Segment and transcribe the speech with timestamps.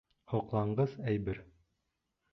[0.31, 1.45] Һоҡланғыс әйбер.